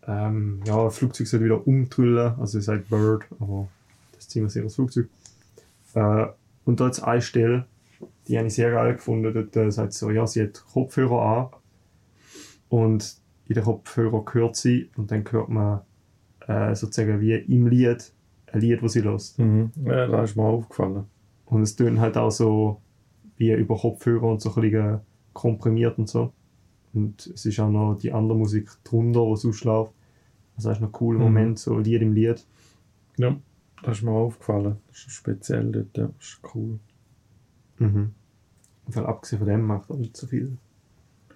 [0.06, 2.34] ähm, ja, das Flugzeug soll wieder umtrüllen.
[2.38, 3.68] Also sie sagt Bird, aber
[4.12, 5.08] das ist ziemlich sicher das Flugzeug.
[5.94, 6.26] Äh,
[6.64, 7.66] und da es eine Stelle,
[8.28, 9.32] die habe ich sehr geil gefunden.
[9.32, 11.60] Dort äh, sagt sie so, ja, sie hat Kopfhörer an
[12.68, 13.16] und
[13.48, 15.80] in den Kopfhörer hört sie und dann hört man
[16.46, 18.12] äh, sozusagen wie im Lied
[18.52, 19.34] ein Lied, das sie hört.
[19.38, 19.70] Mhm.
[19.84, 21.04] Ja, da ist mir aufgefallen.
[21.46, 22.80] Und es tönt halt auch so
[23.36, 25.00] wie über Kopfhörer und so ein bisschen
[25.32, 26.32] komprimiert und so.
[26.94, 29.92] Und es ist auch noch die andere Musik drunter, die sonst läuft.
[30.56, 31.24] Also das ist noch ein cooler Mhm.
[31.24, 32.44] Moment, so Lied im Lied.
[33.18, 33.36] Ja,
[33.82, 34.76] das ist mir aufgefallen.
[34.88, 36.08] Das ist speziell dort, ja.
[36.18, 36.78] Das ist cool.
[37.78, 38.12] Mhm.
[38.86, 40.56] Und weil abgesehen von dem macht er nicht so viel.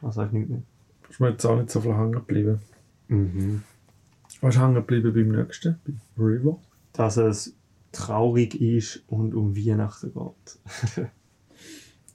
[0.00, 0.62] Also eigentlich nicht mehr.
[1.10, 2.60] Ist mir jetzt auch nicht so viel hängen geblieben.
[3.08, 3.62] Mhm.
[4.40, 5.78] Was ist hängen geblieben beim nächsten?
[5.84, 6.58] Bei River?
[6.92, 7.54] Dass es
[7.92, 11.10] traurig ist und um Weihnachten geht.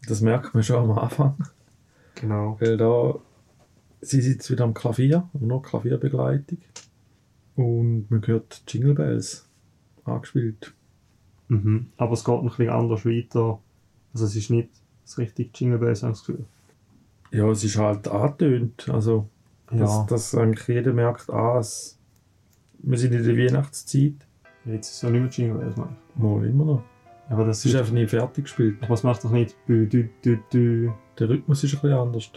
[0.08, 1.36] Das merkt man schon am Anfang.
[2.14, 2.58] genau.
[2.60, 3.16] Weil da,
[4.02, 6.60] sie sitzt wieder am Klavier, nur Klavierbegleitung.
[7.56, 9.50] Und man hört Jingle Bells
[10.04, 10.76] angespielt.
[11.48, 11.88] Mhm.
[11.98, 13.60] Aber es geht ein bisschen anders weiter.
[14.14, 14.70] Also es ist nicht
[15.04, 16.46] das richtige Jingle Bells, habe ich das Gefühl.
[17.36, 18.88] Ja, es ist halt angetönt.
[18.92, 19.28] Also,
[19.70, 22.00] dass, Ja, dass eigentlich jeder merkt, ah, es,
[22.80, 24.14] wir sind in der Weihnachtszeit.
[24.66, 26.22] jetzt ist es ja nicht mehr Jingle ich.
[26.22, 26.84] Mal immer noch.
[27.30, 28.78] Aber das Es ist einfach nie fertig gespielt.
[28.84, 30.92] Aber es macht doch nicht dü, dü, dü, dü.
[31.20, 32.32] Der Rhythmus ist ein bisschen anders.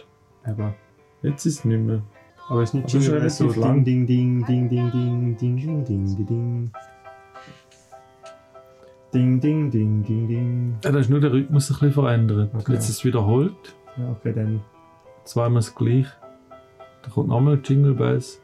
[0.47, 0.73] Eben.
[1.21, 2.01] Jetzt ist es nicht mehr.
[2.49, 3.83] Aber es ist nicht Aber es ist Jingle so lang.
[3.85, 6.71] ding, ding, ding, ding, ding, ding, ding, ding, ding, ding.
[9.13, 10.75] Ding, ding, ding, ding, ding.
[10.83, 12.51] Ja, da ist nur der Rhythmus ein bisschen verändert.
[12.53, 12.73] Okay.
[12.73, 13.75] Jetzt ist es wiederholt.
[13.97, 14.61] Ja, okay, dann.
[15.29, 16.07] Zweimal das gleich.
[17.03, 18.41] Da kommt nochmal Jingle Bells.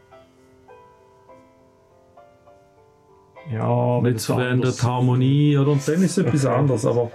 [3.52, 5.58] Ja, das ist verändert Harmonie.
[5.58, 5.71] Oder?
[5.71, 6.86] Und dann ist es etwas anderes.
[6.86, 7.10] Aber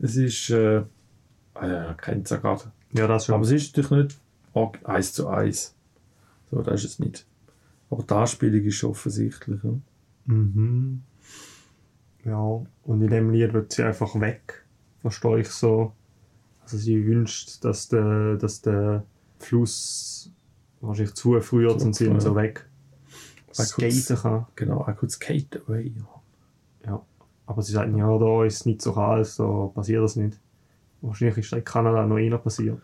[0.00, 0.50] es ist.
[0.50, 0.82] Äh,
[1.54, 2.72] ah ja, kennt es ja gerade.
[2.92, 3.36] Ja, das schon.
[3.36, 4.16] Aber es ist natürlich
[4.52, 5.76] nicht eins zu eins.
[6.50, 7.24] So, das ist es nicht.
[7.88, 9.62] Aber die Anspielung ist offensichtlich.
[9.62, 9.74] Ja?
[10.24, 11.04] Mhm.
[12.24, 12.36] Ja,
[12.82, 14.64] und in dem Lied wird sie einfach weg.
[15.02, 15.92] Verstehe ich so.
[16.62, 19.04] Also sie wünscht, dass der, dass der
[19.38, 20.30] Fluss
[20.80, 22.20] wahrscheinlich zu früher und sie Ja.
[22.20, 22.66] so weg
[23.52, 24.46] skaten kann.
[24.56, 25.92] Genau, I could skate away.
[26.86, 27.04] Ja.
[27.46, 30.38] Aber sie sagen, ja, da ist es nicht so kalt, da passiert das nicht.
[31.02, 32.80] Wahrscheinlich ist das in Kanada noch eher passiert.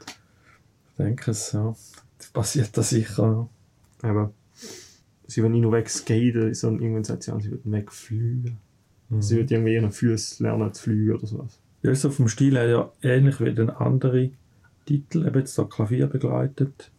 [0.90, 1.74] Ich denke es, ja.
[2.18, 3.48] Das passiert da sicher.
[4.02, 4.32] Aber
[5.26, 8.58] sie wollen nicht nur wegskaten, sondern irgendwann sagt sie, ja, sie würden wegfliegen.
[9.10, 9.22] Ja.
[9.22, 11.58] Sie würden irgendwie ihren Füßen lernen zu fliegen oder sowas.
[11.82, 14.36] Ja, so vom Stil her ja ähnlich wie den anderen
[14.86, 16.90] Titel, eben jetzt da Klavier begleitet.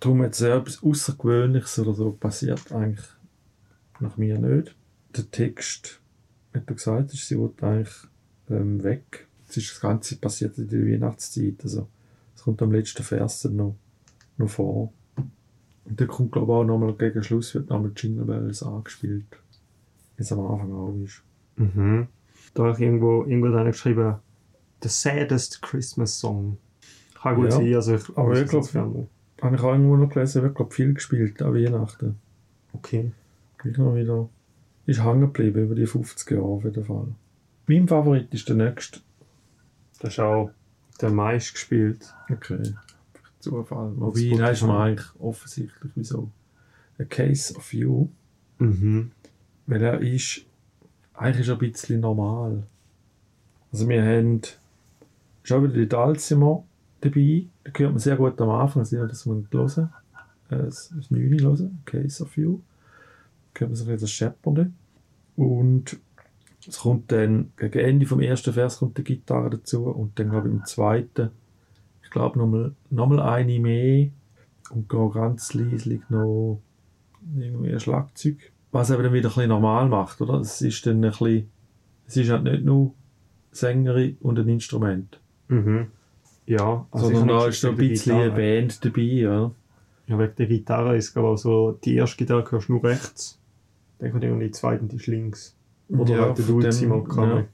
[0.00, 3.06] Darum jetzt sehr etwas Außergewöhnliches oder so passiert eigentlich
[4.00, 4.74] nach mir nicht.
[5.16, 6.00] Der Text,
[6.52, 7.94] wie du gesagt hast, sie wird eigentlich
[8.48, 9.28] ähm, weg.
[9.44, 11.56] Jetzt ist das Ganze passiert in der Weihnachtszeit.
[11.62, 11.88] Also,
[12.34, 13.76] es kommt am letzten Vers noch,
[14.38, 14.92] noch vor.
[15.84, 19.26] Und dann kommt, glaube ich, auch nochmal gegen Schluss wird nochmal Jingle Bells angespielt.
[20.16, 21.22] Wie es am Anfang auch ist.
[21.56, 22.08] Mhm.
[22.54, 24.16] Da habe ich irgendwo, irgendwo dann geschrieben,
[24.82, 26.58] The saddest Christmas Song.
[27.20, 29.06] Kann gut Ja, sein, also ich, aber ich das glaub- jetzt gerne.
[29.40, 32.16] Habe ich auch irgendwo noch gelesen, wird, glaube viel gespielt an Weihnachten.
[32.74, 33.12] Okay.
[33.58, 34.28] Gleich noch wieder.
[34.86, 37.08] Ist hängen geblieben über die 50 Jahre auf jeden Fall.
[37.66, 39.00] Mein Favorit ist der nächste.
[40.00, 40.50] Das ist auch
[41.00, 42.12] der meist gespielt.
[42.30, 42.74] Okay.
[43.38, 43.92] Zufall.
[43.96, 46.30] Wobei, da ist mir eigentlich offensichtlich wieso.
[46.98, 48.08] A Case of You.
[48.58, 49.10] Mhm.
[49.66, 50.42] Weil er ist,
[51.14, 52.62] eigentlich ist ein bisschen normal.
[53.70, 54.42] Also wir haben
[55.42, 56.64] schon wieder die Dalzimmer
[57.00, 57.46] dabei.
[57.64, 59.92] Da hört man sehr gut am Anfang, also das man hören.
[60.50, 62.60] Äh, Das, das 9 hören, Case of You.
[63.54, 64.70] Da hört man bisschen das Scheppernde.
[65.36, 65.98] Und
[66.66, 70.48] es kommt dann, gegen Ende vom ersten Vers kommt die Gitarre dazu und dann glaube
[70.48, 71.30] ich im zweiten,
[72.04, 74.08] ich glaube nochmal noch mal eine mehr
[74.70, 76.60] und ganz leislich noch
[77.36, 78.52] irgendwie ein Schlagzeug.
[78.72, 80.40] Was eben dann wieder ein bisschen normal macht, oder?
[80.40, 81.48] Es ist dann ein bisschen,
[82.06, 82.94] es ist halt nicht nur
[83.52, 85.88] Sängerin und ein Instrument, Mhm.
[86.46, 88.30] Ja, also sondern da ist so ein bisschen eine.
[88.30, 89.50] Band dabei, ja.
[90.06, 92.84] Ja, wegen der Gitarre ist glaube ich auch so, die erste Gitarre hörst du nur
[92.84, 93.38] rechts.
[93.98, 95.54] Dann kommt irgendwie die zweite und die ist links.
[95.88, 97.44] Oder ja, halt der Dulcimer kann ja.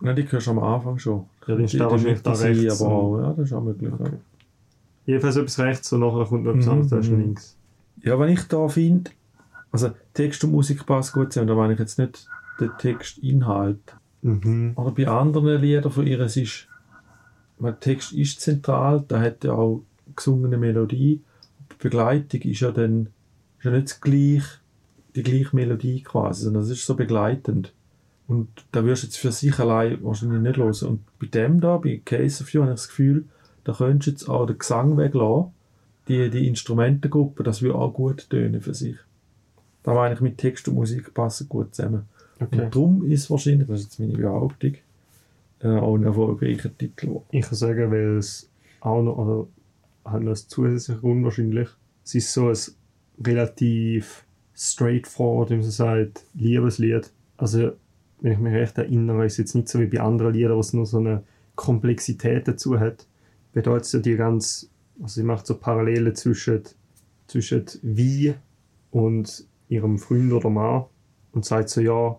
[0.00, 1.26] Nein, die hörst du am Anfang schon.
[1.46, 3.92] Ja, dann ist die wahrscheinlich da rechts Aber auch, ja, das ist auch möglich.
[3.92, 4.12] Okay.
[5.04, 7.20] Jedenfalls etwas rechts und nachher kommt noch etwas anderes, das ist mhm.
[7.20, 7.56] links.
[8.00, 8.12] Ja.
[8.12, 9.10] ja, wenn ich da finde,
[9.70, 12.26] also Text und Musik passt gut zusammen, da meine ich jetzt nicht
[12.60, 13.96] den Textinhalt.
[14.22, 14.72] Mhm.
[14.76, 16.68] Oder bei anderen Liedern von ihr, es ist,
[17.58, 21.22] der Text ist zentral, da hat ja auch gesungene Melodie.
[21.70, 23.08] Die Begleitung ist ja dann
[23.58, 24.42] ist ja nicht das gleich,
[25.14, 27.72] die gleiche Melodie quasi, sondern es ist so begleitend.
[28.26, 30.88] Und da wirst du jetzt für sich allein wahrscheinlich nicht hören.
[30.88, 33.26] Und bei dem da, bei Case of You, habe ich das Gefühl,
[33.64, 35.52] da könntest du jetzt auch den Gesang weglassen.
[36.08, 38.96] Die, die Instrumentengruppe, das würde auch gut tönen für sich.
[39.82, 42.06] Da meine ich, mit Text und Musik passen gut zusammen.
[42.40, 42.64] Okay.
[42.64, 44.74] Und darum ist wahrscheinlich, das ist jetzt meine Behauptung,
[45.60, 47.06] äh, auch ein erfolgreicher Titel.
[47.06, 47.26] geworden.
[47.30, 49.46] Ich kann sagen, weil es auch noch, oder
[50.04, 51.68] hat noch einen zusätzlichen Grund wahrscheinlich.
[52.04, 52.56] Es ist so ein
[53.24, 57.10] relativ straightforward, wie man so sagt, Liebeslied.
[57.36, 57.72] Also,
[58.20, 60.60] wenn ich mich recht erinnere, ist es jetzt nicht so wie bei anderen Liedern, wo
[60.60, 61.22] es nur so eine
[61.54, 63.06] Komplexität dazu hat.
[63.54, 66.62] Da jetzt ja die ganz, also sie macht so Parallelen zwischen,
[67.26, 68.34] zwischen wie
[68.90, 70.84] und ihrem Freund oder Mann
[71.32, 72.18] und sagt so, ja,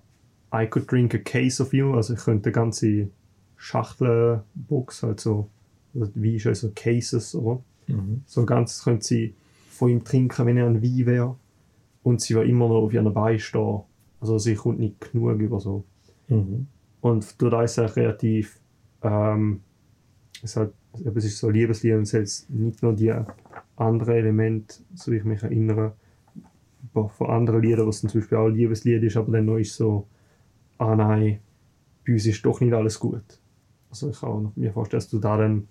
[0.53, 3.09] I could drink a case of you, also ich könnte eine ganze
[3.57, 5.49] Schachtelbox, also
[5.95, 7.61] also Wein ist also Cases, oder?
[8.25, 9.35] So ganz könnte sie
[9.69, 11.35] von ihm trinken, wenn er ein Wein wäre.
[12.01, 13.81] Und sie war immer noch auf ihren Beinen stehen.
[14.19, 15.83] Also sie kommt nicht genug über so.
[16.27, 16.67] Mhm.
[17.01, 18.59] Und das ist auch relativ,
[19.01, 19.61] ähm,
[20.41, 20.73] es, hat,
[21.15, 23.13] es ist so Liebeslied und es hat nicht nur die
[23.75, 25.93] anderen Elemente, so wie ich mich erinnere,
[26.93, 29.75] aber von anderen Liedern, was zum Beispiel auch ein Liebeslied ist, aber dann noch ist
[29.75, 30.07] so,
[30.77, 31.39] ah nein,
[32.05, 33.23] bei uns ist doch nicht alles gut.
[33.89, 35.67] Also ich kann mir vorstellen, dass du da dann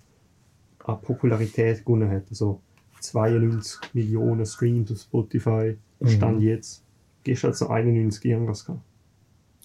[0.79, 2.29] an Popularität gewonnen hast.
[2.29, 2.61] Also
[2.99, 6.09] 92 Millionen Streams auf Spotify, Mhm.
[6.09, 6.83] Stand jetzt.
[7.23, 8.81] Gestern hat es noch 91 irgendwas gehabt.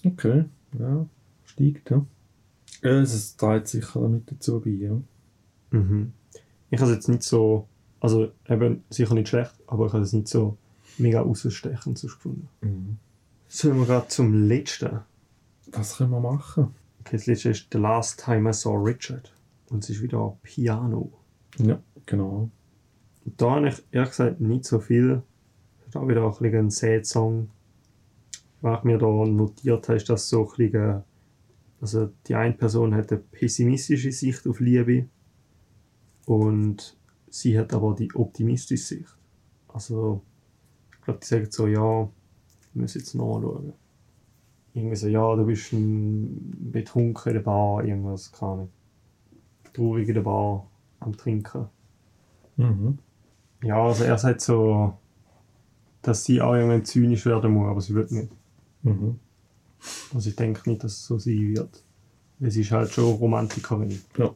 [0.05, 0.45] Okay,
[0.79, 1.05] ja,
[1.43, 2.05] steigt, ja.
[2.81, 5.01] Ja, es trägt sicher damit dazu bei, ja.
[5.71, 6.13] Mhm.
[6.69, 7.67] Ich habe es jetzt nicht so,
[7.99, 10.55] also eben sicher nicht schlecht, aber ich habe es nicht so
[10.99, 12.99] mega ausstechend sonst gefunden.
[13.47, 14.99] Sollen wir gerade zum letzten?
[15.71, 16.75] Was können wir machen?
[17.01, 19.33] Okay, das letzte ist The Last Time I Saw Richard.
[19.69, 21.11] Und es ist wieder Piano.
[21.57, 22.49] Ja, genau.
[23.25, 25.21] Und da habe ich ehrlich gesagt nicht so viel.
[25.79, 27.49] Das ist auch wieder ein bisschen ein Sad-Song.
[28.61, 31.03] Was ich mir da notiert habe, ist, dass so ein bisschen,
[31.81, 35.07] also die eine Person hat eine pessimistische Sicht auf Liebe
[36.25, 36.97] und
[37.29, 39.17] sie hat aber die optimistische Sicht.
[39.67, 40.21] Also,
[41.09, 42.09] glaube, die sagen so, ja,
[42.73, 43.73] wir müssen jetzt nachschauen.
[44.73, 48.69] Irgendwie so, ja, du bist ein betrunken in der Bar, irgendwas, keine Ahnung.
[49.73, 50.67] Traurig in der Bar,
[50.99, 51.67] am Trinken.
[52.57, 52.99] Mhm.
[53.63, 54.93] Ja, also er sagt so,
[56.01, 58.31] dass sie auch irgendwann zynisch werden muss, aber sie wird nicht.
[58.83, 59.19] Mhm.
[60.13, 61.83] Also ich denke nicht, dass es so sein wird.
[62.37, 63.99] Weil sie ist halt schon Romantikerin.
[64.17, 64.33] Ja,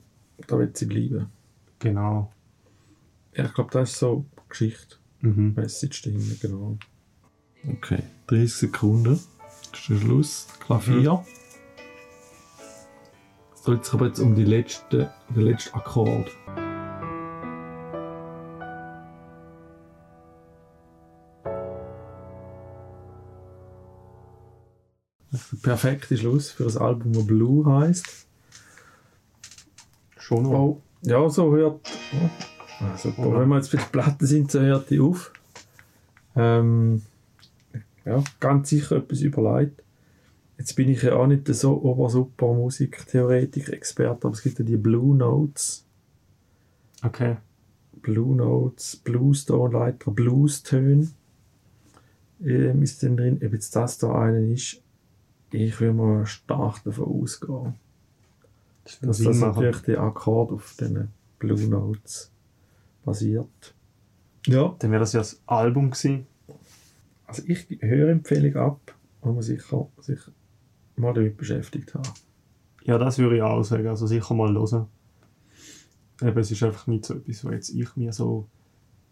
[0.47, 1.27] da wird sie bleiben.
[1.79, 2.31] Genau.
[3.35, 4.97] Ja, ich glaube, das ist so Geschichte.
[5.23, 5.53] Mhm.
[5.55, 6.77] Message dahinter, genau.
[7.65, 9.19] Okay, 30 Sekunden.
[9.71, 10.47] Das ist der Schluss.
[10.59, 11.25] Klavier.
[13.55, 16.29] Es dreht sich aber jetzt um die letzte, den letzten Akkord.
[25.31, 28.27] Das ist der perfekte Schluss für ein Album, das Blue heißt.
[30.17, 30.51] Schon noch.
[30.51, 31.89] Oh, ja, so hört.
[32.13, 32.52] Oh.
[32.79, 33.27] Ah, super.
[33.27, 33.41] Oder?
[33.41, 35.31] Wenn wir jetzt bei den Platten sind, so hört die auf.
[36.35, 37.01] Ähm,
[38.05, 39.83] ja, ganz sicher etwas überlegt.
[40.57, 44.77] Jetzt bin ich ja auch nicht so obersuper Musiktheoretiker, Experte, aber es gibt ja die
[44.77, 45.85] Blue Notes.
[47.03, 47.37] Okay.
[48.01, 51.09] Blue Notes, Blues Tonleiter, Blues-Töne.
[52.43, 54.81] Ähm, ist denn drin, ob jetzt das da einen ist,
[55.51, 57.75] ich will mal stark davon ausgehen.
[58.83, 59.63] Das dass das machen.
[59.63, 61.09] natürlich der Akkord auf den
[61.39, 62.32] Blue Notes
[63.03, 63.75] basiert.
[64.47, 64.75] Ja.
[64.79, 66.27] Dann wäre das ja das Album gewesen.
[67.25, 70.19] Also ich höre Empfehlung ab, wo man sicher sich
[70.95, 72.13] mal damit beschäftigt hat.
[72.83, 73.87] Ja, das würde ich auch sagen.
[73.87, 74.87] Also sicher mal hören.
[76.21, 78.47] Eben, es ist einfach nicht so etwas, was jetzt ich mir so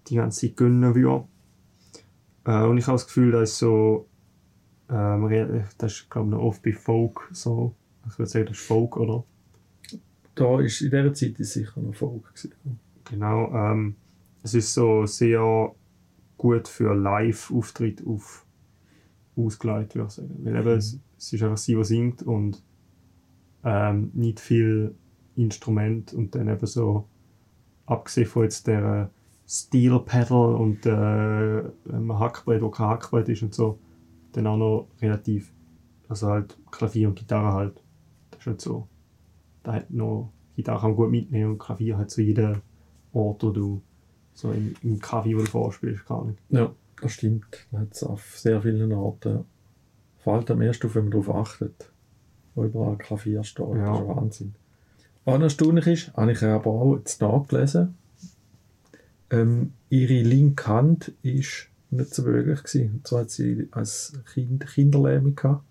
[0.08, 1.25] die ganze Zeit gönnen würde.
[2.45, 4.08] Äh, und ich habe das Gefühl, das ist so,
[4.89, 7.75] ähm, das ist glaube ich noch oft bei Folk so.
[8.08, 9.23] Ich würde sagen, das ist Folk, oder?
[10.36, 12.54] Da ist, in dieser Zeit ist sicher noch Folk gewesen.
[13.06, 13.52] Genau.
[13.54, 13.96] Ähm,
[14.44, 15.74] es ist so sehr
[16.38, 18.46] gut für Live-Auftritt auf
[19.36, 20.40] ausgelegt, würde ich sagen.
[20.44, 22.64] Weil eben, es, es ist einfach sie, die singt und
[23.64, 24.96] ähm, nicht viel
[25.36, 27.08] Instrument und dann eben so,
[27.86, 29.12] abgesehen von jetzt der
[29.48, 33.80] Steel Pedal und äh, einem Hackbrett, wo kein Hackbrett ist und so,
[34.32, 35.54] dann auch noch relativ,
[36.08, 37.84] also halt Klavier und Gitarre halt.
[38.32, 38.88] Das ist halt so.
[39.64, 42.62] Da hat noch, Gitarre kann man gut mitnehmen und Klavier hat so jeden
[43.13, 43.82] Ort, wo du
[44.34, 46.39] so im, im Kaffee, wo du vorspielst, gar nicht.
[46.50, 47.45] Ja, das stimmt.
[47.71, 49.45] Man hat es auf sehr vielen Orten.
[50.19, 51.91] Vor allem am ersten wenn man darauf achtet,
[52.56, 53.67] wo überall Klavier steht.
[53.76, 53.91] Ja.
[53.91, 54.56] Das ist Wahnsinn.
[55.26, 57.95] Was erstaunlich ist, habe ich aber auch jetzt nachgelesen,
[59.30, 62.95] ähm, ihre linke Hand ist nicht so beweglich gewesen.
[62.95, 65.63] Und zwar hat sie als Kind Kinderlähmung gehabt.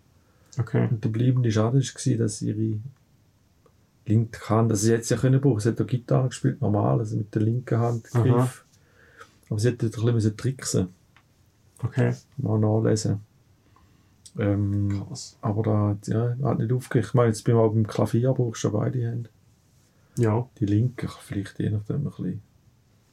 [0.58, 0.88] Okay.
[0.90, 2.78] Und der bleibende Schaden war, dass ihre
[4.06, 6.98] linke Hand, also sie hätte es ja können brauchen, sie hat auch Gitarre gespielt, normal,
[6.98, 8.22] also mit der linken Hand Aha.
[8.22, 8.64] Griff.
[9.48, 10.88] Aber sie hätte ein bisschen tricksen
[11.82, 12.14] Okay.
[12.36, 13.20] mal nachlesen.
[14.38, 15.36] Ähm, Krass.
[15.40, 17.08] aber da hat ja, hat nicht aufgehört.
[17.08, 19.30] Ich meine, jetzt beim, auch beim Klavier brauchst du beide Hände.
[20.16, 22.42] Ja, Die linke vielleicht je nachdem ein bisschen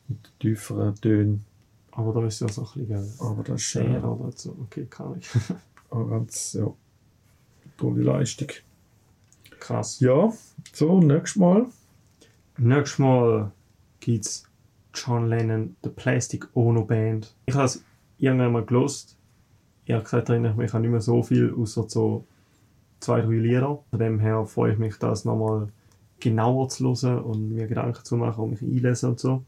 [0.09, 1.45] mit tieferen Tönen.
[1.91, 4.55] aber da ist ja so ein bisschen Aber das ist äh, oder so.
[4.63, 5.29] Okay, kann ich.
[5.89, 6.71] auch ganz ja,
[7.77, 8.49] tolle Leistung.
[9.59, 9.99] Krass.
[9.99, 10.31] Ja,
[10.73, 11.65] so, nächstes Mal.
[12.57, 13.51] Nächstes Mal
[13.99, 14.43] gibt's
[14.93, 17.35] John Lennon, The Plastic Ono Band.
[17.45, 17.83] Ich habe es
[18.17, 19.15] irgendwann mal gelost.
[19.85, 22.25] Ehrlich gesagt erinnere ich mich an nicht mehr so viel, außer so
[22.99, 23.79] zwei, drei Lieder.
[23.89, 25.67] Von dem her freue ich mich, das nochmal
[26.19, 29.43] genauer zu hören und mir Gedanken zu machen und mich einlesen und so.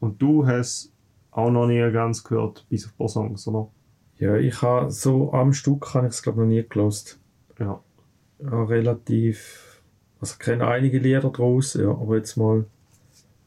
[0.00, 0.92] Und du hast
[1.30, 3.68] auch noch nie ganz gehört, bis auf ein paar Songs, oder?
[4.18, 7.18] Ja, ich habe so am Stück habe ich es glaube noch nie gelost.
[7.58, 7.80] Ja.
[8.42, 9.82] Ja, relativ.
[10.20, 12.64] Also ich kenne einige Lieder draus, ja, aber jetzt mal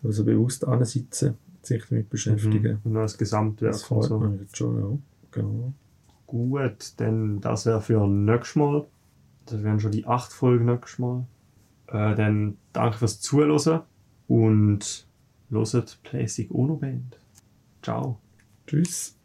[0.03, 2.79] also bewusst ansitzen, sich damit beschäftigen.
[2.83, 2.91] Mhm.
[2.91, 4.19] Und das Gesamtwerk Das und freut so.
[4.19, 4.97] mich jetzt schon, ja.
[5.31, 5.73] Genau.
[6.27, 8.85] Gut, dann das wäre für nächstes Mal.
[9.45, 11.25] Das wären schon die acht Folgen nächstes Mal.
[11.87, 13.81] Äh, dann danke fürs Zuhören
[14.27, 15.07] und
[15.49, 17.19] loset Plastic Ono Band.
[17.81, 18.19] Ciao.
[18.67, 19.18] Tschüss.